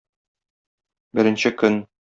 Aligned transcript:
Беренче 1.19 1.55
көн. 1.63 1.83